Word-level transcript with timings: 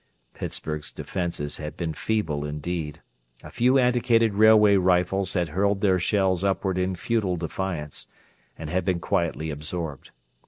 Pittsburgh's 0.33 0.91
defenses 0.91 1.57
had 1.57 1.77
been 1.77 1.93
feeble 1.93 2.43
indeed. 2.43 3.03
A 3.43 3.51
few 3.51 3.77
antiquated 3.77 4.33
railway 4.33 4.75
rifles 4.75 5.33
had 5.33 5.49
hurled 5.49 5.81
their 5.81 5.99
shells 5.99 6.43
upward 6.43 6.79
in 6.79 6.95
futile 6.95 7.37
defiance, 7.37 8.07
and 8.57 8.67
had 8.71 8.83
been 8.83 8.99
quietly 8.99 9.51
absorbed. 9.51 10.09